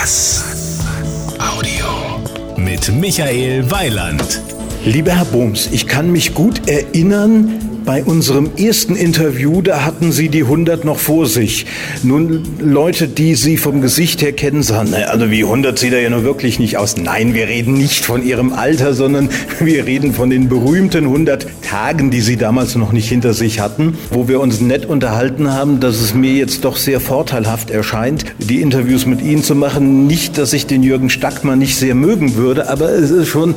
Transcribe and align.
Bass. 0.00 0.44
Audio. 1.40 2.20
Mit 2.56 2.88
Michael 2.88 3.68
Weiland. 3.68 4.40
Lieber 4.84 5.10
Herr 5.10 5.24
Bohms, 5.24 5.68
ich 5.72 5.88
kann 5.88 6.12
mich 6.12 6.34
gut 6.34 6.68
erinnern, 6.68 7.67
bei 7.88 8.04
unserem 8.04 8.50
ersten 8.58 8.96
Interview, 8.96 9.62
da 9.62 9.86
hatten 9.86 10.12
Sie 10.12 10.28
die 10.28 10.42
100 10.42 10.84
noch 10.84 10.98
vor 10.98 11.24
sich. 11.24 11.64
Nun, 12.02 12.42
Leute, 12.60 13.08
die 13.08 13.34
Sie 13.34 13.56
vom 13.56 13.80
Gesicht 13.80 14.20
her 14.20 14.34
kennen, 14.34 14.62
sagen, 14.62 14.92
also 14.92 15.30
wie 15.30 15.42
100 15.42 15.78
sieht 15.78 15.94
er 15.94 16.02
ja 16.02 16.10
nur 16.10 16.22
wirklich 16.22 16.58
nicht 16.58 16.76
aus. 16.76 16.98
Nein, 16.98 17.32
wir 17.32 17.48
reden 17.48 17.72
nicht 17.72 18.04
von 18.04 18.22
Ihrem 18.22 18.52
Alter, 18.52 18.92
sondern 18.92 19.30
wir 19.60 19.86
reden 19.86 20.12
von 20.12 20.28
den 20.28 20.50
berühmten 20.50 21.04
100 21.04 21.46
Tagen, 21.62 22.10
die 22.10 22.20
Sie 22.20 22.36
damals 22.36 22.74
noch 22.74 22.92
nicht 22.92 23.08
hinter 23.08 23.32
sich 23.32 23.58
hatten, 23.58 23.96
wo 24.10 24.28
wir 24.28 24.40
uns 24.40 24.60
nett 24.60 24.84
unterhalten 24.84 25.50
haben, 25.50 25.80
dass 25.80 25.98
es 25.98 26.12
mir 26.12 26.34
jetzt 26.34 26.66
doch 26.66 26.76
sehr 26.76 27.00
vorteilhaft 27.00 27.70
erscheint, 27.70 28.26
die 28.36 28.60
Interviews 28.60 29.06
mit 29.06 29.22
Ihnen 29.22 29.42
zu 29.42 29.54
machen. 29.54 30.06
Nicht, 30.06 30.36
dass 30.36 30.52
ich 30.52 30.66
den 30.66 30.82
Jürgen 30.82 31.08
Stackmann 31.08 31.58
nicht 31.58 31.76
sehr 31.76 31.94
mögen 31.94 32.34
würde, 32.34 32.68
aber 32.68 32.90
es 32.90 33.10
ist 33.10 33.28
schon 33.28 33.54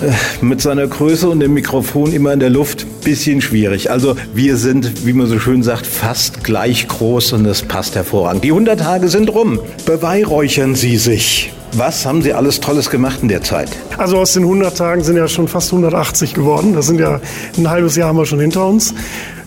äh, 0.00 0.44
mit 0.44 0.60
seiner 0.60 0.88
Größe 0.88 1.28
und 1.28 1.38
dem 1.38 1.54
Mikrofon 1.54 2.12
immer 2.12 2.32
in 2.32 2.40
der 2.40 2.50
Luft 2.50 2.86
bisschen 3.04 3.40
schwierig. 3.40 3.67
Also 3.90 4.16
wir 4.34 4.56
sind, 4.56 5.06
wie 5.06 5.12
man 5.12 5.26
so 5.26 5.38
schön 5.38 5.62
sagt, 5.62 5.86
fast 5.86 6.42
gleich 6.44 6.88
groß 6.88 7.32
und 7.34 7.44
das 7.44 7.62
passt 7.62 7.94
hervorragend. 7.94 8.44
Die 8.44 8.50
100 8.50 8.80
Tage 8.80 9.08
sind 9.08 9.28
rum. 9.30 9.60
Beweihräuchern 9.84 10.74
Sie 10.74 10.96
sich. 10.96 11.52
Was 11.72 12.06
haben 12.06 12.22
Sie 12.22 12.32
alles 12.32 12.60
Tolles 12.60 12.88
gemacht 12.90 13.18
in 13.22 13.28
der 13.28 13.42
Zeit? 13.42 13.68
Also 13.98 14.18
aus 14.18 14.32
den 14.32 14.44
100 14.44 14.78
Tagen 14.78 15.02
sind 15.02 15.16
ja 15.16 15.26
schon 15.26 15.48
fast 15.48 15.72
180 15.72 16.32
geworden. 16.32 16.72
Das 16.72 16.86
sind 16.86 17.00
ja 17.00 17.20
ein 17.56 17.68
halbes 17.68 17.96
Jahr 17.96 18.08
haben 18.08 18.18
wir 18.18 18.26
schon 18.26 18.38
hinter 18.38 18.64
uns. 18.64 18.94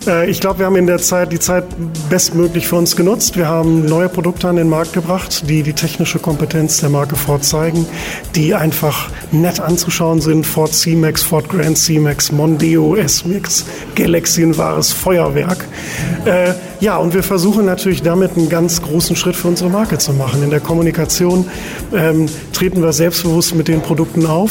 Äh, 0.06 0.30
ich 0.30 0.40
glaube, 0.40 0.60
wir 0.60 0.66
haben 0.66 0.76
in 0.76 0.86
der 0.86 0.98
Zeit 0.98 1.32
die 1.32 1.38
Zeit 1.38 1.64
bestmöglich 2.10 2.68
für 2.68 2.76
uns 2.76 2.96
genutzt. 2.96 3.36
Wir 3.36 3.48
haben 3.48 3.86
neue 3.86 4.08
Produkte 4.08 4.48
an 4.48 4.56
den 4.56 4.68
Markt 4.68 4.92
gebracht, 4.92 5.48
die 5.48 5.62
die 5.62 5.72
technische 5.72 6.18
Kompetenz 6.18 6.80
der 6.80 6.90
Marke 6.90 7.16
Ford 7.16 7.44
zeigen, 7.44 7.86
die 8.34 8.54
einfach 8.54 9.08
nett 9.30 9.60
anzuschauen 9.60 10.20
sind. 10.20 10.44
Ford 10.44 10.74
C-Max, 10.74 11.22
Ford 11.22 11.48
Grand 11.48 11.78
C-Max, 11.78 12.32
Mondeo 12.32 12.96
S-Mix, 12.96 13.64
Galaxy 13.94 14.42
ein 14.42 14.56
wahres 14.56 14.92
Feuerwerk. 14.92 15.64
Äh, 16.24 16.52
ja, 16.80 16.96
und 16.96 17.14
wir 17.14 17.22
versuchen 17.22 17.64
natürlich 17.64 18.02
damit 18.02 18.36
einen 18.36 18.48
ganz 18.48 18.82
großen 18.82 19.14
Schritt 19.14 19.36
für 19.36 19.48
unsere 19.48 19.70
Marke 19.70 19.98
zu 19.98 20.12
machen. 20.12 20.42
In 20.42 20.50
der 20.50 20.60
Kommunikation 20.60 21.48
ähm, 21.94 22.26
treten 22.52 22.82
wir 22.82 22.92
selbstbewusst 22.92 23.54
mit 23.54 23.68
den 23.68 23.80
Produkten 23.82 24.26
auf. 24.26 24.41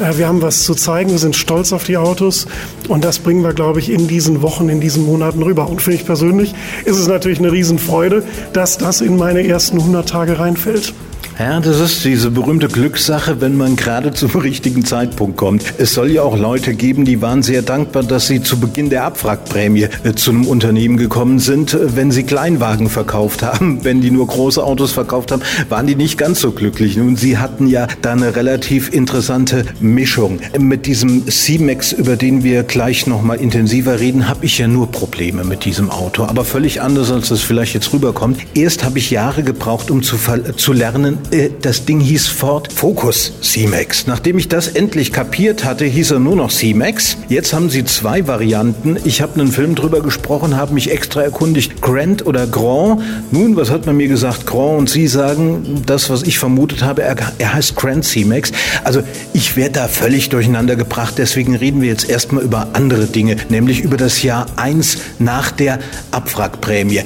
Äh, 0.00 0.18
wir 0.18 0.28
haben 0.28 0.42
was 0.42 0.64
zu 0.64 0.74
zeigen, 0.74 1.10
wir 1.10 1.18
sind 1.18 1.36
stolz 1.36 1.72
auf 1.72 1.84
die 1.84 1.96
Autos 1.96 2.46
und 2.88 3.04
das 3.04 3.18
bringen 3.18 3.42
wir, 3.42 3.52
glaube 3.52 3.80
ich, 3.80 3.90
in 3.90 4.08
diesen 4.08 4.42
Wochen, 4.42 4.68
in 4.68 4.80
diesen 4.80 5.04
Monaten 5.04 5.42
rüber. 5.42 5.68
Und 5.68 5.82
für 5.82 5.90
mich 5.90 6.04
persönlich 6.04 6.54
ist 6.84 6.98
es 6.98 7.08
natürlich 7.08 7.38
eine 7.38 7.52
Riesenfreude, 7.52 8.24
dass 8.52 8.78
das 8.78 9.00
in 9.00 9.16
meine 9.16 9.46
ersten 9.46 9.78
100 9.78 10.08
Tage 10.08 10.38
reinfällt. 10.38 10.94
Ja, 11.38 11.60
das 11.60 11.80
ist 11.80 12.02
diese 12.02 12.30
berühmte 12.30 12.66
Glückssache, 12.66 13.42
wenn 13.42 13.58
man 13.58 13.76
gerade 13.76 14.10
zum 14.14 14.30
richtigen 14.36 14.86
Zeitpunkt 14.86 15.36
kommt. 15.36 15.64
Es 15.76 15.92
soll 15.92 16.10
ja 16.10 16.22
auch 16.22 16.38
Leute 16.38 16.72
geben, 16.72 17.04
die 17.04 17.20
waren 17.20 17.42
sehr 17.42 17.60
dankbar, 17.60 18.04
dass 18.04 18.26
sie 18.26 18.42
zu 18.42 18.58
Beginn 18.58 18.88
der 18.88 19.04
Abwrackprämie 19.04 19.88
äh, 20.04 20.14
zu 20.14 20.30
einem 20.30 20.46
Unternehmen 20.46 20.96
gekommen 20.96 21.38
sind. 21.38 21.74
Äh, 21.74 21.94
wenn 21.94 22.10
sie 22.10 22.22
Kleinwagen 22.22 22.88
verkauft 22.88 23.42
haben, 23.42 23.84
wenn 23.84 24.00
die 24.00 24.10
nur 24.10 24.26
große 24.26 24.64
Autos 24.64 24.92
verkauft 24.92 25.30
haben, 25.30 25.42
waren 25.68 25.86
die 25.86 25.94
nicht 25.94 26.16
ganz 26.16 26.40
so 26.40 26.52
glücklich. 26.52 26.96
Nun, 26.96 27.16
sie 27.16 27.36
hatten 27.36 27.66
ja 27.66 27.86
da 28.00 28.12
eine 28.12 28.34
relativ 28.34 28.94
interessante 28.94 29.66
Mischung. 29.78 30.38
Mit 30.58 30.86
diesem 30.86 31.28
C-Max, 31.28 31.92
über 31.92 32.16
den 32.16 32.44
wir 32.44 32.62
gleich 32.62 33.06
nochmal 33.06 33.36
intensiver 33.36 34.00
reden, 34.00 34.26
habe 34.26 34.46
ich 34.46 34.56
ja 34.56 34.68
nur 34.68 34.90
Probleme 34.90 35.44
mit 35.44 35.66
diesem 35.66 35.90
Auto. 35.90 36.24
Aber 36.24 36.46
völlig 36.46 36.80
anders, 36.80 37.12
als 37.12 37.30
es 37.30 37.42
vielleicht 37.42 37.74
jetzt 37.74 37.92
rüberkommt. 37.92 38.38
Erst 38.54 38.84
habe 38.84 38.98
ich 38.98 39.10
Jahre 39.10 39.42
gebraucht, 39.42 39.90
um 39.90 40.02
zu, 40.02 40.16
zu 40.56 40.72
lernen, 40.72 41.18
äh, 41.30 41.50
das 41.62 41.84
Ding 41.84 42.00
hieß 42.00 42.26
Ford 42.28 42.72
Focus 42.72 43.32
C-Max. 43.40 44.06
Nachdem 44.06 44.38
ich 44.38 44.48
das 44.48 44.68
endlich 44.68 45.12
kapiert 45.12 45.64
hatte, 45.64 45.84
hieß 45.84 46.12
er 46.12 46.18
nur 46.18 46.36
noch 46.36 46.50
C-Max. 46.50 47.16
Jetzt 47.28 47.52
haben 47.52 47.70
sie 47.70 47.84
zwei 47.84 48.26
Varianten. 48.26 48.96
Ich 49.04 49.22
habe 49.22 49.40
einen 49.40 49.50
Film 49.50 49.74
drüber 49.74 50.00
gesprochen, 50.00 50.56
habe 50.56 50.74
mich 50.74 50.90
extra 50.90 51.22
erkundigt, 51.22 51.80
Grand 51.80 52.26
oder 52.26 52.46
Grand. 52.46 53.02
Nun, 53.30 53.56
was 53.56 53.70
hat 53.70 53.86
man 53.86 53.96
mir 53.96 54.08
gesagt? 54.08 54.46
Grand 54.46 54.78
und 54.78 54.90
Sie 54.90 55.06
sagen, 55.06 55.82
das, 55.86 56.10
was 56.10 56.22
ich 56.22 56.38
vermutet 56.38 56.82
habe, 56.82 57.02
er, 57.02 57.16
er 57.38 57.54
heißt 57.54 57.76
Grand 57.76 58.04
C-Max. 58.04 58.52
Also 58.84 59.02
ich 59.32 59.56
werde 59.56 59.72
da 59.72 59.88
völlig 59.88 60.28
durcheinander 60.28 60.76
gebracht. 60.76 61.14
Deswegen 61.18 61.54
reden 61.54 61.80
wir 61.80 61.88
jetzt 61.88 62.08
erstmal 62.08 62.42
über 62.44 62.68
andere 62.72 63.06
Dinge, 63.06 63.36
nämlich 63.48 63.80
über 63.80 63.96
das 63.96 64.22
Jahr 64.22 64.46
1 64.56 64.98
nach 65.18 65.50
der 65.50 65.78
Abwrackprämie. 66.10 67.02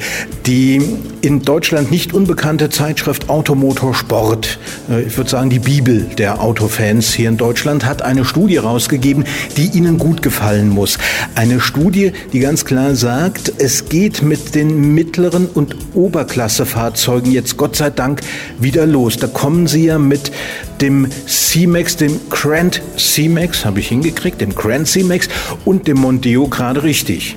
Die 0.47 0.81
in 1.23 1.43
Deutschland 1.43 1.91
nicht 1.91 2.15
unbekannte 2.15 2.71
Zeitschrift 2.71 3.29
Automotor 3.29 3.95
Sport, 4.11 4.59
äh, 4.91 5.03
ich 5.03 5.17
würde 5.17 5.31
sagen 5.31 5.51
die 5.51 5.61
Bibel 5.61 6.01
der 6.19 6.41
Autofans 6.41 7.15
hier 7.15 7.29
in 7.29 7.37
Deutschland, 7.37 7.85
hat 7.85 8.03
eine 8.03 8.25
Studie 8.25 8.57
rausgegeben, 8.57 9.23
die 9.57 9.67
Ihnen 9.67 9.99
gut 9.99 10.21
gefallen 10.21 10.69
muss. 10.69 10.99
Eine 11.37 11.61
Studie, 11.61 12.11
die 12.33 12.41
ganz 12.41 12.65
klar 12.65 12.97
sagt, 12.97 13.53
es 13.59 13.89
geht 13.89 14.21
mit 14.21 14.57
den 14.57 14.95
mittleren 14.97 15.47
und 15.47 15.77
Oberklassefahrzeugen 15.95 17.31
jetzt 17.31 17.57
Gott 17.57 17.77
sei 17.77 17.91
Dank 17.91 18.23
wieder 18.59 18.85
los. 18.85 19.17
Da 19.17 19.29
kommen 19.29 19.69
Sie 19.69 19.85
ja 19.85 20.01
mit 20.01 20.33
dem 20.81 21.07
C-Max, 21.29 21.97
dem 21.97 22.19
Grand 22.31 22.83
C-Max, 22.97 23.65
habe 23.65 23.79
ich 23.79 23.91
hingekriegt, 23.91 24.41
dem 24.41 24.57
Grand 24.57 24.89
C-Max 24.89 25.29
und 25.65 25.87
dem 25.87 25.99
Mondeo 25.99 26.49
gerade 26.49 26.83
richtig. 26.83 27.37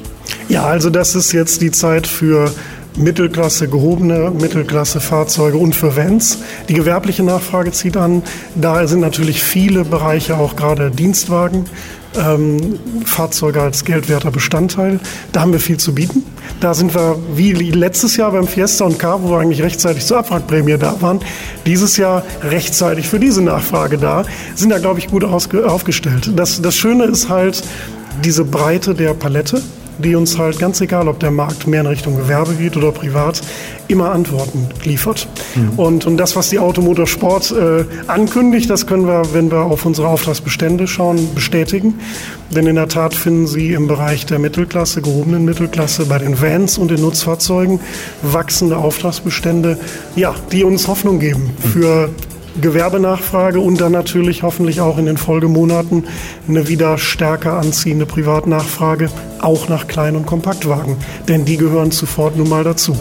Ja, 0.50 0.66
also 0.66 0.90
das 0.90 1.13
ist 1.13 1.34
jetzt 1.34 1.61
die 1.61 1.69
Zeit 1.69 2.07
für 2.07 2.51
Mittelklasse, 2.95 3.67
gehobene 3.67 4.31
Mittelklasse-Fahrzeuge 4.31 5.57
und 5.57 5.75
für 5.75 5.95
Vans. 5.95 6.39
Die 6.69 6.73
gewerbliche 6.73 7.23
Nachfrage 7.23 7.71
zieht 7.71 7.97
an. 7.97 8.21
Da 8.55 8.85
sind 8.87 8.99
natürlich 8.99 9.41
viele 9.41 9.83
Bereiche, 9.83 10.37
auch 10.37 10.55
gerade 10.55 10.91
Dienstwagen, 10.91 11.65
ähm, 12.15 12.79
Fahrzeuge 13.05 13.61
als 13.61 13.83
geldwerter 13.85 14.31
Bestandteil. 14.31 14.99
Da 15.31 15.41
haben 15.41 15.53
wir 15.53 15.59
viel 15.59 15.77
zu 15.77 15.95
bieten. 15.95 16.23
Da 16.59 16.73
sind 16.73 16.93
wir 16.93 17.17
wie 17.35 17.53
letztes 17.53 18.15
Jahr 18.15 18.31
beim 18.31 18.47
Fiesta 18.47 18.85
und 18.85 18.99
Car, 18.99 19.23
wo 19.23 19.31
wir 19.31 19.39
eigentlich 19.39 19.63
rechtzeitig 19.63 20.05
zur 20.05 20.19
Abwrackprämie 20.19 20.77
da 20.77 20.95
waren, 21.01 21.19
dieses 21.65 21.97
Jahr 21.97 22.23
rechtzeitig 22.43 23.07
für 23.07 23.19
diese 23.19 23.41
Nachfrage 23.41 23.97
da, 23.97 24.23
sind 24.55 24.69
da, 24.69 24.77
glaube 24.77 24.99
ich, 24.99 25.07
gut 25.07 25.23
aufgestellt. 25.23 26.31
Das, 26.35 26.61
das 26.61 26.75
Schöne 26.75 27.05
ist 27.05 27.29
halt 27.29 27.63
diese 28.23 28.45
Breite 28.45 28.93
der 28.93 29.13
Palette 29.13 29.61
die 29.97 30.15
uns 30.15 30.37
halt 30.37 30.59
ganz 30.59 30.81
egal, 30.81 31.07
ob 31.07 31.19
der 31.19 31.31
Markt 31.31 31.67
mehr 31.67 31.81
in 31.81 31.87
Richtung 31.87 32.15
Gewerbe 32.15 32.53
geht 32.53 32.77
oder 32.77 32.91
privat, 32.91 33.41
immer 33.87 34.11
Antworten 34.11 34.67
liefert. 34.83 35.27
Mhm. 35.55 35.79
Und, 35.79 36.05
und 36.05 36.17
das, 36.17 36.35
was 36.35 36.49
die 36.49 36.59
Automotorsport 36.59 37.51
äh, 37.51 37.85
ankündigt, 38.07 38.69
das 38.69 38.87
können 38.87 39.05
wir, 39.05 39.33
wenn 39.33 39.51
wir 39.51 39.61
auf 39.61 39.85
unsere 39.85 40.07
Auftragsbestände 40.07 40.87
schauen, 40.87 41.33
bestätigen. 41.35 41.99
Denn 42.49 42.67
in 42.67 42.75
der 42.75 42.87
Tat 42.87 43.13
finden 43.13 43.47
Sie 43.47 43.73
im 43.73 43.87
Bereich 43.87 44.25
der 44.25 44.39
Mittelklasse, 44.39 45.01
gehobenen 45.01 45.45
Mittelklasse, 45.45 46.05
bei 46.05 46.19
den 46.19 46.41
Vans 46.41 46.77
und 46.77 46.91
den 46.91 47.01
Nutzfahrzeugen 47.01 47.79
wachsende 48.21 48.77
Auftragsbestände, 48.77 49.77
ja, 50.15 50.35
die 50.51 50.63
uns 50.63 50.87
Hoffnung 50.87 51.19
geben 51.19 51.51
mhm. 51.63 51.67
für 51.67 52.09
Gewerbenachfrage 52.62 53.59
und 53.59 53.81
dann 53.81 53.91
natürlich 53.91 54.44
hoffentlich 54.44 54.81
auch 54.81 54.97
in 54.97 55.06
den 55.06 55.18
Folgemonaten 55.18 56.06
eine 56.47 56.68
wieder 56.68 56.97
stärker 56.97 57.53
anziehende 57.53 58.06
Privatnachfrage, 58.06 59.09
auch 59.40 59.69
nach 59.69 59.88
Klein- 59.88 60.16
und 60.16 60.25
Kompaktwagen, 60.25 60.97
denn 61.28 61.46
die 61.46 61.58
gehören 61.58 61.91
sofort 61.91 62.38
nun 62.38 62.50
mal 62.50 62.64
dazu 62.64 62.97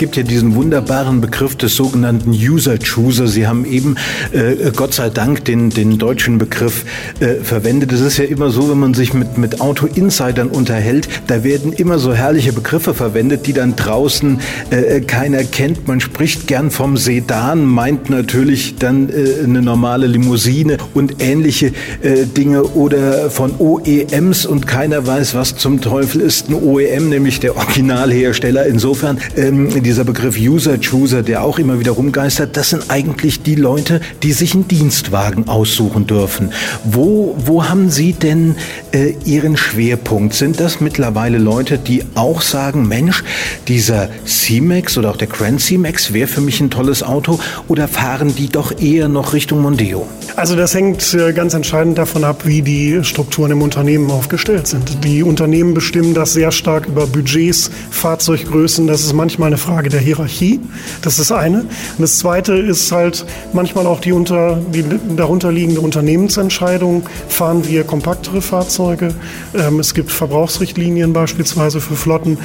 gibt 0.00 0.16
ja 0.16 0.22
diesen 0.22 0.54
wunderbaren 0.54 1.20
Begriff 1.20 1.56
des 1.56 1.76
sogenannten 1.76 2.30
User 2.30 2.78
Chooser. 2.78 3.26
Sie 3.28 3.46
haben 3.46 3.66
eben 3.66 3.96
äh, 4.32 4.70
Gott 4.74 4.94
sei 4.94 5.10
Dank 5.10 5.44
den, 5.44 5.68
den 5.68 5.98
deutschen 5.98 6.38
Begriff 6.38 6.86
äh, 7.20 7.34
verwendet. 7.44 7.92
Es 7.92 8.00
ist 8.00 8.16
ja 8.16 8.24
immer 8.24 8.48
so, 8.48 8.70
wenn 8.70 8.78
man 8.78 8.94
sich 8.94 9.12
mit, 9.12 9.36
mit 9.36 9.60
Auto-Insidern 9.60 10.48
unterhält, 10.48 11.06
da 11.26 11.44
werden 11.44 11.74
immer 11.74 11.98
so 11.98 12.14
herrliche 12.14 12.54
Begriffe 12.54 12.94
verwendet, 12.94 13.46
die 13.46 13.52
dann 13.52 13.76
draußen 13.76 14.40
äh, 14.70 15.02
keiner 15.02 15.44
kennt. 15.44 15.86
Man 15.86 16.00
spricht 16.00 16.46
gern 16.46 16.70
vom 16.70 16.96
Sedan, 16.96 17.66
meint 17.66 18.08
natürlich 18.08 18.76
dann 18.76 19.10
äh, 19.10 19.44
eine 19.44 19.60
normale 19.60 20.06
Limousine 20.06 20.78
und 20.94 21.22
ähnliche 21.22 21.72
äh, 22.00 22.24
Dinge 22.24 22.64
oder 22.64 23.28
von 23.28 23.52
OEMs 23.58 24.46
und 24.46 24.66
keiner 24.66 25.06
weiß, 25.06 25.34
was 25.34 25.56
zum 25.56 25.82
Teufel 25.82 26.22
ist 26.22 26.48
ein 26.48 26.54
OEM, 26.54 27.10
nämlich 27.10 27.38
der 27.38 27.54
Originalhersteller. 27.54 28.64
Insofern 28.64 29.18
ähm, 29.36 29.68
dieser 29.90 30.04
Begriff 30.04 30.38
User-Chooser, 30.38 31.24
der 31.24 31.42
auch 31.42 31.58
immer 31.58 31.80
wieder 31.80 31.90
rumgeistert, 31.90 32.56
das 32.56 32.70
sind 32.70 32.92
eigentlich 32.92 33.42
die 33.42 33.56
Leute, 33.56 34.00
die 34.22 34.32
sich 34.32 34.54
einen 34.54 34.68
Dienstwagen 34.68 35.48
aussuchen 35.48 36.06
dürfen. 36.06 36.52
Wo, 36.84 37.34
wo 37.44 37.68
haben 37.68 37.90
Sie 37.90 38.12
denn 38.12 38.54
äh, 38.92 39.14
Ihren 39.24 39.56
Schwerpunkt? 39.56 40.34
Sind 40.34 40.60
das 40.60 40.80
mittlerweile 40.80 41.38
Leute, 41.38 41.76
die 41.76 42.04
auch 42.14 42.40
sagen, 42.40 42.86
Mensch, 42.86 43.24
dieser 43.66 44.10
C-Max 44.24 44.96
oder 44.96 45.10
auch 45.10 45.16
der 45.16 45.26
Grand 45.26 45.60
C-Max 45.60 46.12
wäre 46.12 46.28
für 46.28 46.40
mich 46.40 46.60
ein 46.60 46.70
tolles 46.70 47.02
Auto 47.02 47.40
oder 47.66 47.88
fahren 47.88 48.32
die 48.36 48.48
doch 48.48 48.78
eher 48.80 49.08
noch 49.08 49.32
Richtung 49.32 49.60
Mondeo? 49.60 50.06
Also 50.36 50.54
das 50.54 50.72
hängt 50.72 51.14
äh, 51.14 51.32
ganz 51.32 51.52
entscheidend 51.54 51.98
davon 51.98 52.22
ab, 52.22 52.42
wie 52.46 52.62
die 52.62 53.02
Strukturen 53.02 53.50
im 53.50 53.62
Unternehmen 53.62 54.08
aufgestellt 54.12 54.68
sind. 54.68 55.02
Die 55.02 55.24
Unternehmen 55.24 55.74
bestimmen 55.74 56.14
das 56.14 56.32
sehr 56.32 56.52
stark 56.52 56.86
über 56.86 57.08
Budgets, 57.08 57.72
Fahrzeuggrößen. 57.90 58.86
Das 58.86 59.00
ist 59.00 59.14
manchmal 59.14 59.48
eine 59.48 59.58
Frage 59.58 59.79
Frage 59.80 59.88
der 59.88 60.00
Hierarchie. 60.00 60.60
Das 61.00 61.18
ist 61.18 61.30
das 61.30 61.38
eine. 61.38 61.60
Und 61.60 62.00
das 62.00 62.18
zweite 62.18 62.52
ist 62.52 62.92
halt 62.92 63.24
manchmal 63.54 63.86
auch 63.86 63.98
die, 63.98 64.12
unter, 64.12 64.60
die 64.74 64.84
darunterliegende 65.16 65.80
Unternehmensentscheidung. 65.80 67.08
Fahren 67.28 67.66
wir 67.66 67.84
kompaktere 67.84 68.42
Fahrzeuge? 68.42 69.14
Ähm, 69.54 69.80
es 69.80 69.94
gibt 69.94 70.12
Verbrauchsrichtlinien 70.12 71.14
beispielsweise 71.14 71.80
für 71.80 71.96
Flotten. 71.96 72.36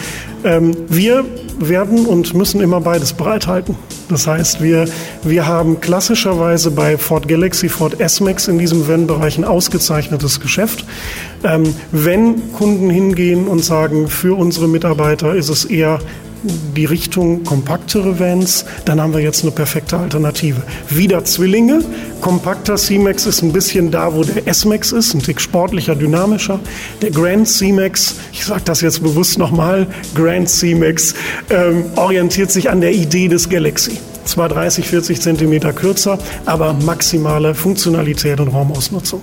Ähm, 0.45 0.77
wir 0.87 1.25
werden 1.59 2.05
und 2.05 2.33
müssen 2.33 2.61
immer 2.61 2.79
beides 2.79 3.11
bereithalten. 3.11 3.75
Das 4.07 4.27
heißt, 4.27 4.61
wir, 4.61 4.85
wir 5.23 5.45
haben 5.45 5.81
klassischerweise 5.81 6.71
bei 6.71 6.97
Ford 6.97 7.27
Galaxy, 7.27 7.67
Ford 7.67 7.99
S-Max 7.99 8.47
in 8.47 8.59
diesem 8.59 8.87
Van-Bereich 8.87 9.37
ein 9.37 9.43
ausgezeichnetes 9.43 10.39
Geschäft. 10.39 10.85
Ähm, 11.43 11.75
wenn 11.91 12.53
Kunden 12.53 12.89
hingehen 12.89 13.49
und 13.49 13.59
sagen, 13.59 14.07
für 14.07 14.37
unsere 14.37 14.69
Mitarbeiter 14.69 15.35
ist 15.35 15.49
es 15.49 15.65
eher 15.65 15.99
die 16.75 16.85
Richtung 16.85 17.43
kompaktere 17.43 18.19
Vans, 18.19 18.65
dann 18.85 19.01
haben 19.01 19.13
wir 19.13 19.21
jetzt 19.21 19.43
eine 19.43 19.51
perfekte 19.51 19.97
Alternative. 19.97 20.61
Wieder 20.89 21.23
Zwillinge. 21.25 21.83
Kompakter 22.21 22.75
C-Max 22.75 23.25
ist 23.25 23.41
ein 23.41 23.53
bisschen 23.53 23.91
da, 23.91 24.13
wo 24.13 24.23
der 24.23 24.47
S-Max 24.47 24.91
ist, 24.91 25.13
ein 25.13 25.21
Tick 25.21 25.41
sportlicher, 25.41 25.95
dynamischer. 25.95 26.59
Der 27.01 27.11
Grand 27.11 27.47
C-Max, 27.47 28.15
ich 28.31 28.45
sage 28.45 28.61
das 28.65 28.81
jetzt 28.81 29.01
bewusst 29.03 29.37
nochmal, 29.37 29.87
Grand 30.13 30.49
C-Max 30.49 31.15
ähm, 31.49 31.85
orientiert 31.95 32.51
sich 32.51 32.69
an 32.69 32.81
der 32.81 32.93
Idee 32.93 33.27
des 33.27 33.49
Galaxy. 33.49 33.99
Zwar 34.25 34.49
30, 34.49 34.87
40 34.87 35.21
Zentimeter 35.21 35.71
kürzer, 35.71 36.17
aber 36.45 36.73
maximale 36.73 37.53
Funktionalität 37.53 38.39
und 38.39 38.47
Raumausnutzung. 38.49 39.21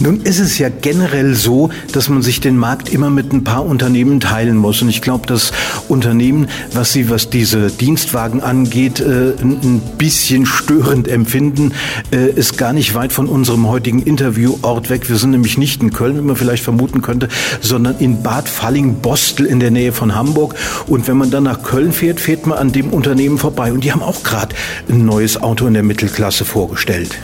Nun 0.00 0.20
ist 0.22 0.40
es 0.40 0.58
ja 0.58 0.68
generell 0.68 1.34
so, 1.34 1.70
dass 1.92 2.08
man 2.08 2.22
sich 2.22 2.40
den 2.40 2.56
Markt 2.56 2.92
immer 2.92 3.10
mit 3.10 3.32
ein 3.32 3.44
paar 3.44 3.64
Unternehmen 3.64 4.20
teilen 4.20 4.56
muss. 4.56 4.82
Und 4.82 4.88
ich 4.88 5.02
glaube, 5.02 5.26
das 5.26 5.52
Unternehmen, 5.88 6.48
was 6.72 6.92
Sie, 6.92 7.08
was 7.08 7.30
diese 7.30 7.70
Dienstwagen 7.70 8.42
angeht, 8.42 9.00
äh, 9.00 9.34
ein 9.40 9.80
bisschen 9.98 10.46
störend 10.46 11.08
empfinden, 11.08 11.72
äh, 12.12 12.30
ist 12.30 12.58
gar 12.58 12.72
nicht 12.72 12.94
weit 12.94 13.12
von 13.12 13.28
unserem 13.28 13.68
heutigen 13.68 14.02
Interviewort 14.02 14.90
weg. 14.90 15.08
Wir 15.08 15.16
sind 15.16 15.30
nämlich 15.30 15.58
nicht 15.58 15.82
in 15.82 15.92
Köln, 15.92 16.16
wie 16.16 16.22
man 16.22 16.36
vielleicht 16.36 16.64
vermuten 16.64 17.02
könnte, 17.02 17.28
sondern 17.60 17.98
in 17.98 18.22
Bad 18.22 18.48
Falling-Bostel 18.48 19.46
in 19.46 19.60
der 19.60 19.70
Nähe 19.70 19.92
von 19.92 20.14
Hamburg. 20.14 20.54
Und 20.86 21.06
wenn 21.06 21.16
man 21.16 21.30
dann 21.30 21.44
nach 21.44 21.62
Köln 21.62 21.92
fährt, 21.92 22.20
fährt 22.20 22.46
man 22.46 22.58
an 22.58 22.72
dem 22.72 22.90
Unternehmen 22.90 23.38
vorbei. 23.38 23.72
Und 23.72 23.84
die 23.84 23.92
haben 23.92 24.02
auch 24.02 24.22
gerade 24.22 24.54
ein 24.88 25.04
neues 25.04 25.40
Auto 25.40 25.66
in 25.66 25.74
der 25.74 25.82
Mittelklasse 25.82 26.44
vorgestellt. 26.44 27.18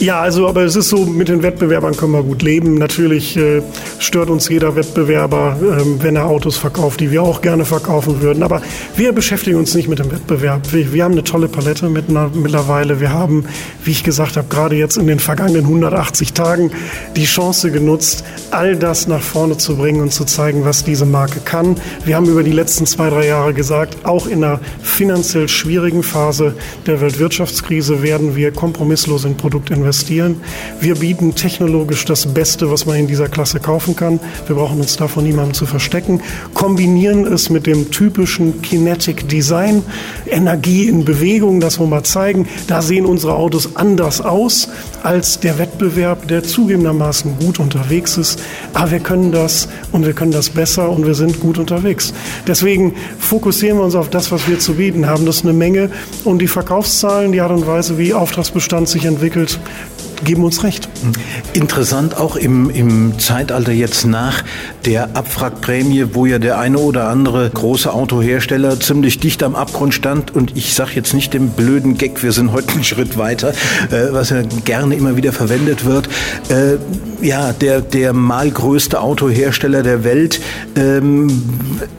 Ja, 0.00 0.22
also, 0.22 0.48
aber 0.48 0.62
es 0.62 0.76
ist 0.76 0.88
so, 0.88 1.04
mit 1.04 1.28
den 1.28 1.42
Wettbewerbern 1.42 1.94
können 1.94 2.12
wir 2.12 2.22
gut 2.22 2.40
leben. 2.40 2.76
Natürlich 2.76 3.36
äh, 3.36 3.60
stört 3.98 4.30
uns 4.30 4.48
jeder 4.48 4.74
Wettbewerber, 4.74 5.58
äh, 5.60 6.02
wenn 6.02 6.16
er 6.16 6.24
Autos 6.24 6.56
verkauft, 6.56 7.00
die 7.00 7.10
wir 7.10 7.22
auch 7.22 7.42
gerne 7.42 7.66
verkaufen 7.66 8.22
würden. 8.22 8.42
Aber 8.42 8.62
wir 8.96 9.12
beschäftigen 9.12 9.58
uns 9.58 9.74
nicht 9.74 9.88
mit 9.88 9.98
dem 9.98 10.10
Wettbewerb. 10.10 10.72
Wir, 10.72 10.94
wir 10.94 11.04
haben 11.04 11.12
eine 11.12 11.22
tolle 11.22 11.48
Palette 11.48 11.90
mit 11.90 12.08
einer, 12.08 12.30
mittlerweile. 12.32 12.98
Wir 12.98 13.12
haben, 13.12 13.44
wie 13.84 13.90
ich 13.90 14.02
gesagt 14.02 14.38
habe, 14.38 14.48
gerade 14.48 14.74
jetzt 14.74 14.96
in 14.96 15.06
den 15.06 15.18
vergangenen 15.18 15.64
180 15.64 16.32
Tagen 16.32 16.70
die 17.14 17.26
Chance 17.26 17.70
genutzt, 17.70 18.24
all 18.52 18.76
das 18.76 19.06
nach 19.06 19.20
vorne 19.20 19.58
zu 19.58 19.76
bringen 19.76 20.00
und 20.00 20.14
zu 20.14 20.24
zeigen, 20.24 20.64
was 20.64 20.82
diese 20.82 21.04
Marke 21.04 21.40
kann. 21.40 21.76
Wir 22.06 22.16
haben 22.16 22.24
über 22.26 22.42
die 22.42 22.52
letzten 22.52 22.86
zwei, 22.86 23.10
drei 23.10 23.26
Jahre 23.26 23.52
gesagt, 23.52 23.98
auch 24.04 24.26
in 24.26 24.42
einer 24.42 24.60
finanziell 24.80 25.46
schwierigen 25.46 26.02
Phase 26.02 26.54
der 26.86 27.02
Weltwirtschaftskrise 27.02 28.02
werden 28.02 28.34
wir 28.34 28.50
kompromisslos 28.50 29.26
in 29.26 29.36
Produkt 29.36 29.68
investieren. 29.90 30.40
Wir 30.80 30.94
bieten 30.94 31.34
technologisch 31.34 32.04
das 32.04 32.32
Beste, 32.32 32.70
was 32.70 32.86
man 32.86 32.96
in 32.96 33.08
dieser 33.08 33.28
Klasse 33.28 33.58
kaufen 33.58 33.96
kann. 33.96 34.20
Wir 34.46 34.54
brauchen 34.54 34.80
uns 34.80 34.96
davon 34.96 35.24
niemandem 35.24 35.52
zu 35.52 35.66
verstecken. 35.66 36.20
Kombinieren 36.54 37.26
es 37.26 37.50
mit 37.50 37.66
dem 37.66 37.90
typischen 37.90 38.62
Kinetic 38.62 39.28
Design, 39.28 39.82
Energie 40.26 40.88
in 40.88 41.04
Bewegung, 41.04 41.58
das 41.58 41.80
wollen 41.80 41.90
wir 41.90 42.04
zeigen. 42.04 42.46
Da 42.68 42.82
sehen 42.82 43.04
unsere 43.04 43.34
Autos 43.34 43.74
anders 43.74 44.20
aus 44.20 44.68
als 45.02 45.40
der 45.40 45.58
Wettbewerb, 45.58 46.28
der 46.28 46.44
zugegebenermaßen 46.44 47.38
gut 47.40 47.58
unterwegs 47.58 48.16
ist. 48.16 48.38
Aber 48.74 48.92
wir 48.92 49.00
können 49.00 49.32
das 49.32 49.68
und 49.90 50.06
wir 50.06 50.12
können 50.12 50.30
das 50.30 50.50
besser 50.50 50.88
und 50.88 51.04
wir 51.04 51.14
sind 51.14 51.40
gut 51.40 51.58
unterwegs. 51.58 52.12
Deswegen 52.46 52.94
fokussieren 53.18 53.78
wir 53.78 53.84
uns 53.84 53.96
auf 53.96 54.08
das, 54.08 54.30
was 54.30 54.46
wir 54.46 54.60
zu 54.60 54.74
bieten 54.74 55.06
haben. 55.06 55.26
Das 55.26 55.38
ist 55.38 55.44
eine 55.44 55.52
Menge 55.52 55.90
und 56.24 56.38
die 56.38 56.46
Verkaufszahlen, 56.46 57.32
die 57.32 57.40
Art 57.40 57.50
und 57.50 57.66
Weise, 57.66 57.98
wie 57.98 58.14
Auftragsbestand 58.14 58.88
sich 58.88 59.04
entwickelt, 59.04 59.58
geben 60.24 60.44
uns 60.44 60.62
recht. 60.64 60.88
Interessant 61.52 62.16
auch 62.16 62.36
im, 62.36 62.70
im 62.70 63.18
Zeitalter 63.18 63.72
jetzt 63.72 64.06
nach 64.06 64.44
der 64.84 65.16
Abwrackprämie, 65.16 66.06
wo 66.12 66.26
ja 66.26 66.38
der 66.38 66.58
eine 66.58 66.78
oder 66.78 67.08
andere 67.08 67.48
große 67.50 67.92
Autohersteller 67.92 68.78
ziemlich 68.80 69.18
dicht 69.18 69.42
am 69.42 69.54
Abgrund 69.54 69.94
stand 69.94 70.34
und 70.34 70.56
ich 70.56 70.74
sage 70.74 70.92
jetzt 70.94 71.14
nicht 71.14 71.34
den 71.34 71.50
blöden 71.50 71.96
Gag, 71.96 72.22
wir 72.22 72.32
sind 72.32 72.52
heute 72.52 72.72
einen 72.72 72.84
Schritt 72.84 73.16
weiter, 73.16 73.50
äh, 73.90 74.12
was 74.12 74.30
ja 74.30 74.42
gerne 74.64 74.94
immer 74.94 75.16
wieder 75.16 75.32
verwendet 75.32 75.84
wird. 75.84 76.08
Äh, 76.48 76.76
ja, 77.24 77.52
der, 77.52 77.80
der 77.80 78.12
mal 78.12 78.50
größte 78.50 79.00
Autohersteller 79.00 79.82
der 79.82 80.04
Welt 80.04 80.40
ähm, 80.76 81.42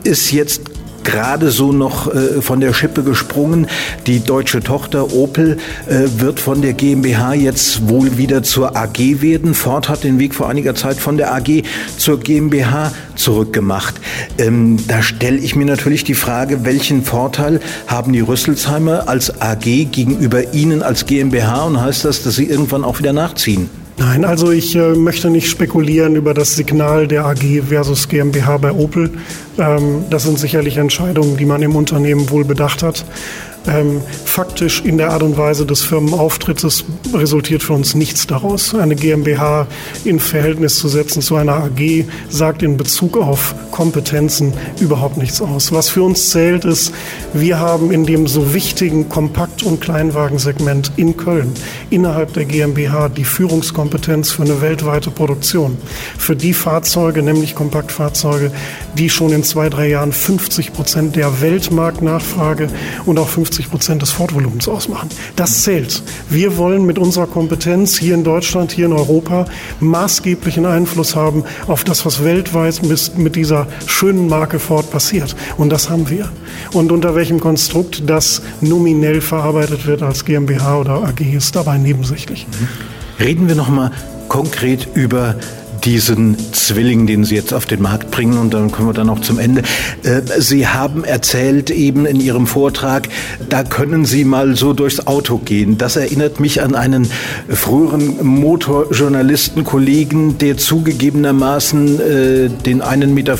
ist 0.03 0.31
jetzt 0.31 0.70
gerade 1.11 1.51
so 1.51 1.71
noch 1.71 2.13
äh, 2.13 2.41
von 2.41 2.59
der 2.59 2.73
Schippe 2.73 3.03
gesprungen. 3.03 3.67
Die 4.07 4.23
deutsche 4.23 4.61
Tochter 4.61 5.13
Opel 5.13 5.57
äh, 5.87 6.07
wird 6.17 6.39
von 6.39 6.61
der 6.61 6.73
GmbH 6.73 7.33
jetzt 7.33 7.89
wohl 7.89 8.17
wieder 8.17 8.43
zur 8.43 8.75
AG 8.75 9.21
werden. 9.21 9.53
Ford 9.53 9.89
hat 9.89 10.03
den 10.03 10.19
Weg 10.19 10.33
vor 10.33 10.49
einiger 10.49 10.73
Zeit 10.73 10.97
von 10.97 11.17
der 11.17 11.33
AG 11.33 11.63
zur 11.97 12.19
GmbH 12.19 12.93
zurückgemacht. 13.15 13.95
Ähm, 14.37 14.77
da 14.87 15.03
stelle 15.03 15.37
ich 15.37 15.55
mir 15.55 15.65
natürlich 15.65 16.03
die 16.03 16.13
Frage, 16.13 16.63
welchen 16.63 17.03
Vorteil 17.03 17.59
haben 17.87 18.13
die 18.13 18.21
Rüsselsheimer 18.21 19.07
als 19.07 19.41
AG 19.41 19.65
gegenüber 19.91 20.53
Ihnen 20.53 20.81
als 20.81 21.05
GmbH 21.05 21.65
und 21.65 21.81
heißt 21.81 22.05
das, 22.05 22.23
dass 22.23 22.35
Sie 22.35 22.45
irgendwann 22.45 22.83
auch 22.83 22.99
wieder 22.99 23.13
nachziehen? 23.13 23.80
Nein, 24.01 24.25
also 24.25 24.51
ich 24.51 24.75
äh, 24.75 24.95
möchte 24.95 25.29
nicht 25.29 25.47
spekulieren 25.47 26.15
über 26.15 26.33
das 26.33 26.55
Signal 26.55 27.07
der 27.07 27.23
AG 27.27 27.61
versus 27.69 28.07
GmbH 28.07 28.57
bei 28.57 28.71
Opel. 28.71 29.11
Ähm, 29.59 30.05
das 30.09 30.23
sind 30.23 30.39
sicherlich 30.39 30.77
Entscheidungen, 30.77 31.37
die 31.37 31.45
man 31.45 31.61
im 31.61 31.75
Unternehmen 31.75 32.31
wohl 32.31 32.43
bedacht 32.43 32.81
hat. 32.81 33.05
Ähm, 33.67 34.01
faktisch 34.25 34.81
in 34.81 34.97
der 34.97 35.11
Art 35.11 35.21
und 35.21 35.37
Weise 35.37 35.67
des 35.67 35.83
Firmenauftrittes 35.83 36.83
resultiert 37.13 37.61
für 37.61 37.73
uns 37.73 37.93
nichts 37.93 38.25
daraus. 38.25 38.73
Eine 38.73 38.95
GmbH 38.95 39.67
in 40.03 40.19
Verhältnis 40.19 40.79
zu 40.79 40.87
setzen 40.87 41.21
zu 41.21 41.35
einer 41.35 41.53
AG 41.53 42.05
sagt 42.29 42.63
in 42.63 42.75
Bezug 42.75 43.17
auf 43.17 43.53
Kompetenzen 43.69 44.53
überhaupt 44.79 45.17
nichts 45.17 45.41
aus. 45.41 45.71
Was 45.71 45.89
für 45.89 46.01
uns 46.01 46.31
zählt 46.31 46.65
ist, 46.65 46.91
wir 47.33 47.59
haben 47.59 47.91
in 47.91 48.05
dem 48.05 48.25
so 48.25 48.55
wichtigen 48.55 49.09
Kompakt- 49.09 49.61
und 49.61 49.79
Kleinwagensegment 49.79 50.93
in 50.95 51.15
Köln 51.15 51.53
innerhalb 51.91 52.33
der 52.33 52.45
GmbH 52.45 53.09
die 53.09 53.25
Führungskompetenz 53.25 54.31
für 54.31 54.43
eine 54.43 54.61
weltweite 54.61 55.11
Produktion. 55.11 55.77
Für 56.17 56.35
die 56.35 56.53
Fahrzeuge, 56.53 57.21
nämlich 57.21 57.53
Kompaktfahrzeuge, 57.53 58.51
die 58.97 59.09
schon 59.09 59.31
in 59.31 59.43
zwei, 59.43 59.69
drei 59.69 59.89
Jahren 59.89 60.11
50 60.11 60.73
Prozent 60.73 61.15
der 61.15 61.41
Weltmarktnachfrage 61.41 62.67
und 63.05 63.19
auch 63.19 63.29
50 63.29 63.50
50 63.51 63.69
Prozent 63.69 64.01
des 64.01 64.11
Fortvolumens 64.11 64.69
ausmachen. 64.69 65.09
Das 65.35 65.63
zählt. 65.63 66.01
Wir 66.29 66.55
wollen 66.55 66.85
mit 66.85 66.97
unserer 66.97 67.27
Kompetenz 67.27 67.97
hier 67.97 68.13
in 68.13 68.23
Deutschland, 68.23 68.71
hier 68.71 68.85
in 68.85 68.93
Europa 68.93 69.45
maßgeblichen 69.81 70.65
Einfluss 70.65 71.17
haben 71.17 71.43
auf 71.67 71.83
das, 71.83 72.05
was 72.05 72.23
weltweit 72.23 72.81
mit 73.17 73.35
dieser 73.35 73.67
schönen 73.87 74.29
Marke 74.29 74.57
Ford 74.57 74.89
passiert. 74.89 75.35
Und 75.57 75.69
das 75.69 75.89
haben 75.89 76.09
wir. 76.09 76.31
Und 76.71 76.93
unter 76.93 77.13
welchem 77.13 77.41
Konstrukt 77.41 78.03
das 78.09 78.41
nominell 78.61 79.19
verarbeitet 79.19 79.85
wird 79.85 80.01
als 80.01 80.23
GmbH 80.23 80.79
oder 80.79 81.03
AG 81.03 81.19
ist 81.19 81.53
dabei 81.57 81.77
nebensächlich. 81.77 82.47
Reden 83.19 83.49
wir 83.49 83.55
noch 83.55 83.69
mal 83.69 83.91
konkret 84.29 84.87
über 84.93 85.35
diesen 85.83 86.37
Zwilling, 86.53 87.07
den 87.07 87.23
Sie 87.23 87.35
jetzt 87.35 87.53
auf 87.53 87.65
den 87.65 87.81
Markt 87.81 88.11
bringen. 88.11 88.37
Und 88.37 88.53
dann 88.53 88.71
kommen 88.71 88.89
wir 88.89 88.93
dann 88.93 89.07
noch 89.07 89.21
zum 89.21 89.39
Ende. 89.39 89.63
Äh, 90.03 90.21
Sie 90.39 90.67
haben 90.67 91.03
erzählt 91.03 91.69
eben 91.69 92.05
in 92.05 92.19
Ihrem 92.19 92.47
Vortrag, 92.47 93.07
da 93.49 93.63
können 93.63 94.05
Sie 94.05 94.23
mal 94.23 94.55
so 94.55 94.73
durchs 94.73 95.07
Auto 95.07 95.37
gehen. 95.37 95.77
Das 95.77 95.95
erinnert 95.95 96.39
mich 96.39 96.61
an 96.61 96.75
einen 96.75 97.09
früheren 97.49 98.25
Motorjournalistenkollegen, 98.25 100.37
der 100.37 100.57
zugegebenermaßen 100.57 101.99
äh, 101.99 102.49
den 102.49 102.81
einen 102.81 103.13
Meter 103.13 103.37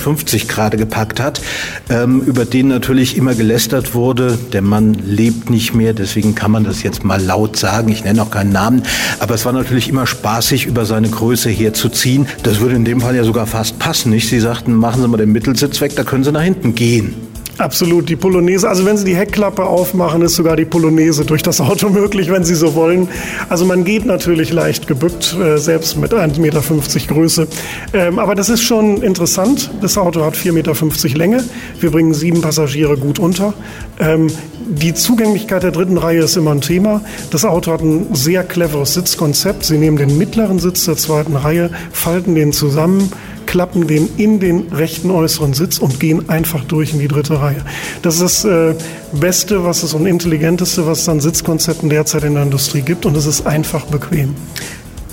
gerade 0.47 0.77
gepackt 0.77 1.19
hat, 1.19 1.41
ähm, 1.89 2.21
über 2.21 2.45
den 2.45 2.67
natürlich 2.67 3.17
immer 3.17 3.35
gelästert 3.35 3.93
wurde. 3.93 4.37
Der 4.53 4.61
Mann 4.61 4.93
lebt 4.93 5.49
nicht 5.49 5.73
mehr, 5.73 5.93
deswegen 5.93 6.35
kann 6.35 6.51
man 6.51 6.63
das 6.63 6.83
jetzt 6.83 7.03
mal 7.03 7.21
laut 7.21 7.57
sagen. 7.57 7.89
Ich 7.89 8.03
nenne 8.03 8.21
auch 8.21 8.31
keinen 8.31 8.51
Namen. 8.51 8.83
Aber 9.19 9.35
es 9.35 9.45
war 9.45 9.53
natürlich 9.53 9.89
immer 9.89 10.07
spaßig, 10.07 10.65
über 10.65 10.85
seine 10.85 11.09
Größe 11.09 11.49
herzuziehen. 11.49 12.27
Das 12.43 12.59
würde 12.59 12.75
in 12.75 12.85
dem 12.85 13.01
Fall 13.01 13.15
ja 13.15 13.23
sogar 13.23 13.47
fast 13.47 13.79
passen, 13.79 14.11
nicht? 14.11 14.27
Sie 14.29 14.39
sagten, 14.39 14.73
machen 14.73 15.01
Sie 15.01 15.07
mal 15.07 15.17
den 15.17 15.31
Mittelsitz 15.31 15.81
weg, 15.81 15.95
da 15.95 16.03
können 16.03 16.23
Sie 16.23 16.31
nach 16.31 16.41
hinten 16.41 16.75
gehen. 16.75 17.30
Absolut, 17.61 18.09
die 18.09 18.15
Polonaise. 18.15 18.67
Also 18.67 18.87
wenn 18.87 18.97
Sie 18.97 19.05
die 19.05 19.15
Heckklappe 19.15 19.63
aufmachen, 19.63 20.23
ist 20.23 20.33
sogar 20.33 20.55
die 20.55 20.65
Polonaise 20.65 21.25
durch 21.25 21.43
das 21.43 21.61
Auto 21.61 21.89
möglich, 22.01 22.31
wenn 22.31 22.43
Sie 22.43 22.55
so 22.55 22.73
wollen. 22.73 23.07
Also 23.49 23.65
man 23.65 23.83
geht 23.83 24.03
natürlich 24.03 24.51
leicht 24.51 24.87
gebückt, 24.87 25.37
äh, 25.39 25.57
selbst 25.57 25.95
mit 25.95 26.11
1,50 26.11 26.39
Meter 26.39 26.61
Größe. 27.07 27.47
Ähm, 27.93 28.17
aber 28.17 28.33
das 28.33 28.49
ist 28.49 28.63
schon 28.63 29.03
interessant. 29.03 29.69
Das 29.79 29.95
Auto 29.95 30.25
hat 30.25 30.35
4,50 30.35 30.53
Meter 30.53 31.17
Länge. 31.19 31.43
Wir 31.79 31.91
bringen 31.91 32.15
sieben 32.15 32.41
Passagiere 32.41 32.97
gut 32.97 33.19
unter. 33.19 33.53
Ähm, 33.99 34.31
die 34.67 34.95
Zugänglichkeit 34.95 35.61
der 35.61 35.71
dritten 35.71 35.97
Reihe 35.97 36.21
ist 36.21 36.37
immer 36.37 36.51
ein 36.51 36.61
Thema. 36.61 37.01
Das 37.29 37.45
Auto 37.45 37.73
hat 37.73 37.81
ein 37.81 38.15
sehr 38.15 38.43
cleveres 38.43 38.95
Sitzkonzept. 38.95 39.65
Sie 39.65 39.77
nehmen 39.77 39.97
den 39.97 40.17
mittleren 40.17 40.57
Sitz 40.57 40.85
der 40.85 40.97
zweiten 40.97 41.35
Reihe, 41.35 41.69
falten 41.91 42.33
den 42.33 42.53
zusammen, 42.53 43.11
klappen 43.51 43.85
den 43.85 44.07
in 44.15 44.39
den 44.39 44.69
rechten 44.71 45.11
äußeren 45.11 45.53
Sitz 45.53 45.77
und 45.77 45.99
gehen 45.99 46.29
einfach 46.29 46.63
durch 46.63 46.93
in 46.93 46.99
die 46.99 47.09
dritte 47.09 47.41
Reihe. 47.41 47.61
Das 48.01 48.21
ist 48.21 48.45
das 48.45 48.45
äh, 48.45 48.75
Beste, 49.11 49.65
was 49.65 49.83
es 49.83 49.93
und 49.93 50.05
intelligenteste, 50.05 50.87
was 50.87 51.01
es 51.01 51.09
an 51.09 51.19
Sitzkonzepten 51.19 51.89
derzeit 51.89 52.23
in 52.23 52.35
der 52.35 52.43
Industrie 52.43 52.81
gibt 52.81 53.05
und 53.05 53.17
es 53.17 53.25
ist 53.25 53.45
einfach 53.45 53.83
bequem. 53.87 54.35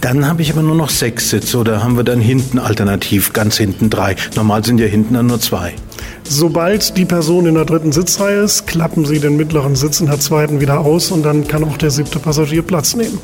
Dann 0.00 0.28
habe 0.28 0.42
ich 0.42 0.52
aber 0.52 0.62
nur 0.62 0.76
noch 0.76 0.90
sechs 0.90 1.30
Sitze 1.30 1.58
oder 1.58 1.82
haben 1.82 1.96
wir 1.96 2.04
dann 2.04 2.20
hinten 2.20 2.60
alternativ 2.60 3.32
ganz 3.32 3.56
hinten 3.56 3.90
drei? 3.90 4.14
Normal 4.36 4.64
sind 4.64 4.78
ja 4.78 4.86
hinten 4.86 5.14
dann 5.14 5.26
nur 5.26 5.40
zwei. 5.40 5.74
Sobald 6.22 6.96
die 6.96 7.06
Person 7.06 7.46
in 7.46 7.54
der 7.54 7.64
dritten 7.64 7.90
Sitzreihe 7.90 8.42
ist, 8.42 8.68
klappen 8.68 9.04
Sie 9.04 9.18
den 9.18 9.36
mittleren 9.36 9.74
Sitz 9.74 9.98
in 9.98 10.06
der 10.06 10.20
zweiten 10.20 10.60
wieder 10.60 10.78
aus 10.78 11.10
und 11.10 11.24
dann 11.24 11.48
kann 11.48 11.64
auch 11.64 11.76
der 11.76 11.90
siebte 11.90 12.20
Passagier 12.20 12.62
Platz 12.62 12.94
nehmen. 12.94 13.18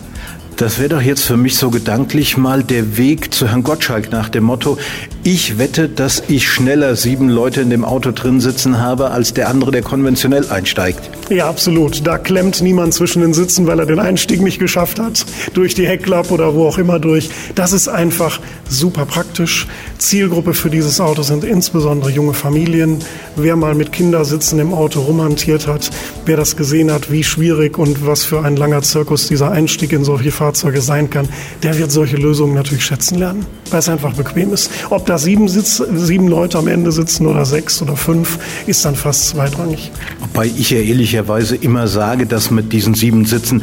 Das 0.57 0.79
wäre 0.79 0.91
doch 0.91 1.03
jetzt 1.03 1.25
für 1.25 1.37
mich 1.37 1.57
so 1.57 1.71
gedanklich 1.71 2.37
mal 2.37 2.63
der 2.63 2.97
Weg 2.97 3.35
zu 3.35 3.49
Herrn 3.49 3.65
Gottschalk 3.65 4.13
nach 4.13 4.29
dem 4.29 4.45
Motto, 4.45 4.79
ich 5.25 5.59
wette, 5.59 5.89
dass 5.89 6.23
ich 6.29 6.49
schneller 6.49 6.95
sieben 6.95 7.29
Leute 7.29 7.61
in 7.61 7.71
dem 7.71 7.85
Auto 7.85 8.13
drin 8.13 8.41
sitzen 8.41 8.79
habe, 8.79 9.11
als 9.11 9.35
der 9.35 9.49
andere, 9.49 9.73
der 9.73 9.83
konventionell 9.83 10.49
einsteigt. 10.49 11.11
Ja, 11.31 11.49
absolut. 11.49 12.07
Da 12.07 12.19
klemmt 12.19 12.61
niemand 12.61 12.93
zwischen 12.93 13.23
den 13.23 13.33
Sitzen, 13.33 13.67
weil 13.67 13.79
er 13.79 13.87
den 13.87 13.99
Einstieg 13.99 14.43
nicht 14.43 14.59
geschafft 14.59 15.01
hat, 15.01 15.25
durch 15.55 15.75
die 15.75 15.87
Heckklappe 15.87 16.35
oder 16.35 16.55
wo 16.55 16.67
auch 16.67 16.77
immer 16.77 16.99
durch. 16.99 17.31
Das 17.55 17.73
ist 17.73 17.89
einfach 17.89 18.41
super 18.69 19.07
praktisch. 19.07 19.67
Zielgruppe 19.97 20.53
für 20.53 20.69
dieses 20.69 21.01
Auto 21.01 21.23
sind 21.23 21.45
insbesondere 21.45 22.11
junge 22.11 22.35
Familien. 22.35 22.99
Wer 23.37 23.57
mal 23.57 23.75
mit 23.75 23.91
Kindersitzen 23.91 24.59
im 24.59 24.75
Auto 24.75 25.01
rumhantiert 25.01 25.67
hat, 25.67 25.91
wer 26.27 26.37
das 26.37 26.57
gesehen 26.57 26.93
hat, 26.93 27.11
wie 27.11 27.25
schwierig 27.25 27.79
und 27.79 28.07
was 28.07 28.25
für 28.25 28.43
ein 28.43 28.57
langer 28.57 28.83
Zirkus 28.83 29.29
dieser 29.29 29.51
Einstieg 29.51 29.93
in 29.93 30.05
solche 30.05 30.31
Fahrzeuge 30.31 30.83
sein 30.83 31.09
kann, 31.09 31.29
der 31.63 31.79
wird 31.79 31.91
solche 31.91 32.17
Lösungen 32.17 32.55
natürlich 32.55 32.85
schätzen 32.85 33.19
lernen, 33.19 33.47
weil 33.71 33.79
es 33.79 33.89
einfach 33.89 34.13
bequem 34.13 34.53
ist. 34.53 34.71
Ob 34.91 35.07
da 35.07 35.17
sieben, 35.17 35.49
Sitz, 35.49 35.83
sieben 35.95 36.29
Leute 36.29 36.59
am 36.59 36.69
Ende 36.69 36.93
sitzen 36.93 37.27
oder 37.27 37.47
sechs 37.47 37.81
oder 37.81 37.97
fünf, 37.97 38.39
ist 38.67 38.85
dann 38.85 38.95
fast 38.95 39.29
zweitrangig. 39.29 39.91
Wobei 40.21 40.47
ich 40.47 40.71
ja 40.71 40.79
ehrlicherweise 41.15 41.55
immer 41.55 41.87
sage, 41.87 42.27
dass 42.27 42.51
mit 42.51 42.73
diesen 42.73 42.95
sieben 42.95 43.25
Sitzen 43.25 43.63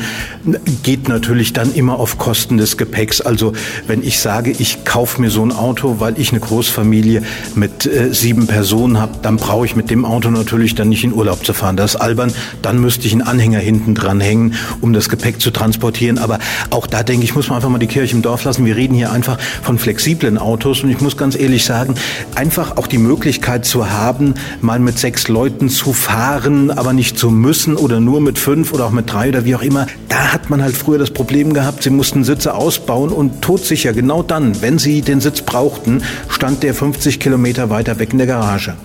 geht 0.83 1.09
natürlich 1.09 1.51
dann 1.51 1.73
immer 1.73 1.99
auf 1.99 2.17
Kosten 2.17 2.57
des 2.57 2.77
Gepäcks. 2.77 3.19
Also 3.19 3.51
wenn 3.87 4.03
ich 4.03 4.19
sage, 4.19 4.51
ich 4.57 4.85
kaufe 4.85 5.19
mir 5.19 5.29
so 5.29 5.43
ein 5.43 5.51
Auto, 5.51 5.97
weil 5.99 6.17
ich 6.17 6.31
eine 6.31 6.39
Großfamilie 6.39 7.23
mit 7.55 7.85
äh, 7.85 8.13
sieben 8.13 8.47
Personen 8.47 8.99
habe, 8.99 9.17
dann 9.21 9.35
brauche 9.35 9.65
ich 9.65 9.75
mit 9.75 9.89
dem 9.89 10.05
Auto 10.05 10.29
natürlich 10.29 10.75
dann 10.75 10.87
nicht 10.87 11.03
in 11.03 11.13
Urlaub 11.13 11.45
zu 11.45 11.53
fahren. 11.53 11.75
Das 11.75 11.95
ist 11.95 12.01
albern. 12.01 12.31
Dann 12.61 12.79
müsste 12.79 13.05
ich 13.05 13.11
einen 13.11 13.21
Anhänger 13.21 13.59
hinten 13.59 13.95
dran 13.95 14.21
hängen, 14.21 14.53
um 14.79 14.93
das 14.93 15.09
Gepäck 15.09 15.41
zu 15.41 15.51
transportieren. 15.51 16.17
Aber 16.17 16.39
auch 16.69 16.87
da 16.87 17.03
denke 17.03 17.25
ich, 17.25 17.35
muss 17.35 17.49
man 17.49 17.57
einfach 17.57 17.69
mal 17.69 17.79
die 17.79 17.87
Kirche 17.87 18.15
im 18.15 18.21
Dorf 18.21 18.45
lassen. 18.45 18.65
Wir 18.65 18.77
reden 18.77 18.95
hier 18.95 19.11
einfach 19.11 19.37
von 19.61 19.77
flexiblen 19.77 20.37
Autos 20.37 20.83
und 20.83 20.89
ich 20.89 21.01
muss 21.01 21.17
ganz 21.17 21.37
ehrlich 21.37 21.65
sagen, 21.65 21.95
einfach 22.33 22.77
auch 22.77 22.87
die 22.87 22.97
Möglichkeit 22.97 23.65
zu 23.65 23.89
haben, 23.89 24.35
mal 24.61 24.79
mit 24.79 24.97
sechs 24.97 25.27
Leuten 25.27 25.69
zu 25.69 25.91
fahren, 25.91 26.71
aber 26.71 26.93
nicht 26.93 27.19
zu 27.19 27.29
müssen 27.41 27.75
oder 27.75 27.99
nur 27.99 28.21
mit 28.21 28.39
fünf 28.39 28.73
oder 28.73 28.85
auch 28.85 28.91
mit 28.91 29.11
drei 29.11 29.29
oder 29.29 29.45
wie 29.45 29.55
auch 29.55 29.61
immer. 29.61 29.87
Da 30.07 30.31
hat 30.33 30.49
man 30.49 30.61
halt 30.61 30.77
früher 30.77 30.97
das 30.97 31.11
Problem 31.11 31.53
gehabt, 31.53 31.83
sie 31.83 31.89
mussten 31.89 32.23
Sitze 32.23 32.53
ausbauen 32.53 33.09
und 33.11 33.41
todsicher 33.41 33.93
genau 33.93 34.23
dann, 34.23 34.61
wenn 34.61 34.77
sie 34.77 35.01
den 35.01 35.19
Sitz 35.19 35.41
brauchten, 35.41 36.03
stand 36.29 36.63
der 36.63 36.73
50 36.73 37.19
Kilometer 37.19 37.69
weiter 37.69 37.99
weg 37.99 38.11
in 38.11 38.19
der 38.19 38.27
Garage. 38.27 38.75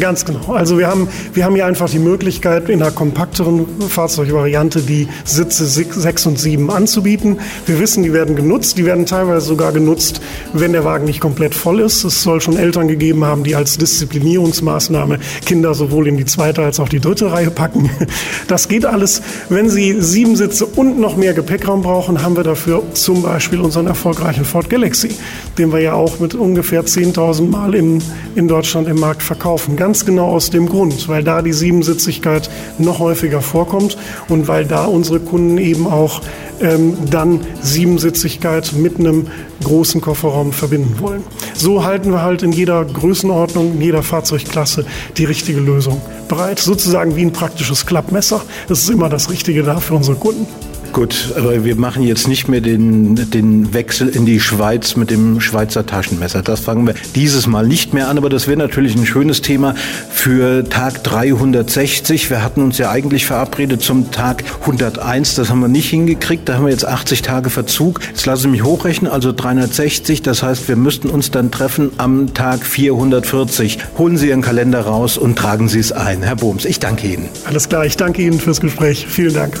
Ganz 0.00 0.24
genau. 0.24 0.52
Also 0.52 0.78
wir 0.78 0.88
haben, 0.88 1.08
wir 1.32 1.44
haben 1.44 1.54
hier 1.54 1.64
einfach 1.64 1.88
die 1.88 2.00
Möglichkeit, 2.00 2.68
in 2.68 2.82
einer 2.82 2.90
kompakteren 2.90 3.66
Fahrzeugvariante 3.88 4.80
die 4.80 5.06
Sitze 5.24 5.64
6 5.64 6.26
und 6.26 6.40
7 6.40 6.70
anzubieten. 6.70 7.38
Wir 7.66 7.78
wissen, 7.78 8.02
die 8.02 8.12
werden 8.12 8.34
genutzt. 8.34 8.78
Die 8.78 8.84
werden 8.84 9.06
teilweise 9.06 9.46
sogar 9.46 9.70
genutzt, 9.70 10.20
wenn 10.52 10.72
der 10.72 10.84
Wagen 10.84 11.04
nicht 11.04 11.20
komplett 11.20 11.54
voll 11.54 11.80
ist. 11.80 12.02
Es 12.02 12.24
soll 12.24 12.40
schon 12.40 12.56
Eltern 12.56 12.88
gegeben 12.88 13.24
haben, 13.24 13.44
die 13.44 13.54
als 13.54 13.78
Disziplinierungsmaßnahme 13.78 15.20
Kinder 15.44 15.72
sowohl 15.72 16.08
in 16.08 16.16
die 16.16 16.24
zweite 16.24 16.62
als 16.62 16.80
auch 16.80 16.88
die 16.88 17.00
dritte 17.00 17.30
Reihe 17.30 17.50
packen. 17.50 17.90
Das 18.48 18.68
geht 18.68 18.86
alles. 18.86 19.22
Wenn 19.48 19.68
Sie 19.68 20.00
sieben 20.00 20.36
Sitze 20.36 20.66
und 20.66 21.00
noch 21.00 21.16
mehr 21.16 21.34
Gepäckraum 21.34 21.82
brauchen, 21.82 22.22
haben 22.22 22.36
wir 22.36 22.44
dafür 22.44 22.82
zum 22.92 23.22
Beispiel 23.22 23.60
unseren 23.60 23.86
erfolgreichen 23.86 24.44
Ford 24.44 24.70
Galaxy, 24.70 25.10
den 25.58 25.72
wir 25.72 25.80
ja 25.80 25.94
auch 25.94 26.20
mit 26.20 26.34
ungefähr 26.34 26.84
10.000 26.84 27.48
Mal 27.48 27.74
in, 27.74 28.02
in 28.34 28.46
Deutschland 28.46 28.88
im 28.88 29.00
Markt 29.00 29.22
verkaufen 29.22 29.75
ganz 29.76 30.04
genau 30.04 30.28
aus 30.28 30.50
dem 30.50 30.68
Grund, 30.68 31.08
weil 31.08 31.22
da 31.22 31.42
die 31.42 31.52
Siebensitzigkeit 31.52 32.50
noch 32.78 32.98
häufiger 32.98 33.40
vorkommt 33.40 33.96
und 34.28 34.48
weil 34.48 34.64
da 34.64 34.84
unsere 34.86 35.20
Kunden 35.20 35.58
eben 35.58 35.86
auch 35.86 36.22
ähm, 36.60 36.96
dann 37.10 37.40
Siebensitzigkeit 37.62 38.72
mit 38.74 38.98
einem 38.98 39.28
großen 39.62 40.00
Kofferraum 40.00 40.52
verbinden 40.52 40.98
wollen. 41.00 41.22
So 41.54 41.84
halten 41.84 42.12
wir 42.12 42.22
halt 42.22 42.42
in 42.42 42.52
jeder 42.52 42.84
Größenordnung, 42.84 43.74
in 43.74 43.82
jeder 43.82 44.02
Fahrzeugklasse 44.02 44.86
die 45.16 45.24
richtige 45.24 45.60
Lösung 45.60 46.00
bereit. 46.28 46.58
Sozusagen 46.58 47.16
wie 47.16 47.22
ein 47.22 47.32
praktisches 47.32 47.86
Klappmesser. 47.86 48.42
Das 48.68 48.80
ist 48.80 48.90
immer 48.90 49.08
das 49.08 49.30
Richtige 49.30 49.62
da 49.62 49.80
für 49.80 49.94
unsere 49.94 50.16
Kunden. 50.16 50.46
Gut, 50.96 51.34
aber 51.36 51.62
wir 51.62 51.76
machen 51.76 52.04
jetzt 52.04 52.26
nicht 52.26 52.48
mehr 52.48 52.62
den, 52.62 53.16
den 53.30 53.74
Wechsel 53.74 54.08
in 54.08 54.24
die 54.24 54.40
Schweiz 54.40 54.96
mit 54.96 55.10
dem 55.10 55.42
Schweizer 55.42 55.84
Taschenmesser. 55.84 56.40
Das 56.40 56.60
fangen 56.60 56.86
wir 56.86 56.94
dieses 57.14 57.46
Mal 57.46 57.66
nicht 57.66 57.92
mehr 57.92 58.08
an, 58.08 58.16
aber 58.16 58.30
das 58.30 58.48
wäre 58.48 58.56
natürlich 58.56 58.96
ein 58.96 59.04
schönes 59.04 59.42
Thema 59.42 59.74
für 60.08 60.66
Tag 60.66 61.04
360. 61.04 62.30
Wir 62.30 62.42
hatten 62.42 62.62
uns 62.62 62.78
ja 62.78 62.90
eigentlich 62.90 63.26
verabredet 63.26 63.82
zum 63.82 64.10
Tag 64.10 64.44
101. 64.62 65.34
Das 65.34 65.50
haben 65.50 65.60
wir 65.60 65.68
nicht 65.68 65.90
hingekriegt. 65.90 66.48
Da 66.48 66.54
haben 66.54 66.64
wir 66.64 66.72
jetzt 66.72 66.86
80 66.86 67.20
Tage 67.20 67.50
Verzug. 67.50 68.00
Jetzt 68.08 68.24
lassen 68.24 68.44
Sie 68.44 68.48
mich 68.48 68.64
hochrechnen, 68.64 69.12
also 69.12 69.34
360. 69.34 70.22
Das 70.22 70.42
heißt, 70.42 70.66
wir 70.66 70.76
müssten 70.76 71.10
uns 71.10 71.30
dann 71.30 71.50
treffen 71.50 71.90
am 71.98 72.32
Tag 72.32 72.64
440. 72.64 73.80
Holen 73.98 74.16
Sie 74.16 74.28
Ihren 74.28 74.40
Kalender 74.40 74.80
raus 74.80 75.18
und 75.18 75.36
tragen 75.36 75.68
Sie 75.68 75.78
es 75.78 75.92
ein. 75.92 76.22
Herr 76.22 76.36
Bohms, 76.36 76.64
ich 76.64 76.80
danke 76.80 77.06
Ihnen. 77.06 77.28
Alles 77.44 77.68
klar, 77.68 77.84
ich 77.84 77.98
danke 77.98 78.22
Ihnen 78.22 78.40
fürs 78.40 78.62
Gespräch. 78.62 79.04
Vielen 79.06 79.34
Dank. 79.34 79.60